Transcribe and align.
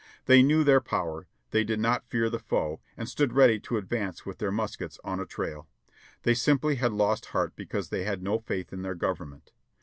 They 0.25 0.41
knew 0.41 0.63
their 0.63 0.81
power; 0.81 1.27
they 1.51 1.63
did 1.63 1.79
not 1.79 2.09
fear 2.09 2.27
the 2.27 2.39
foe, 2.39 2.81
and 2.97 3.07
stood 3.07 3.33
ready 3.33 3.59
to 3.59 3.77
advance 3.77 4.25
with 4.25 4.39
their 4.39 4.51
muskets 4.51 4.97
on 5.03 5.19
a 5.19 5.27
trail. 5.27 5.67
They 6.23 6.33
simply 6.33 6.77
had 6.77 6.91
lost 6.91 7.25
heart 7.27 7.55
because 7.55 7.89
they 7.89 8.03
had 8.03 8.23
no 8.23 8.39
faith 8.39 8.73
in 8.73 8.81
their 8.81 8.95
Gov 8.95 9.17
ernment. 9.17 9.49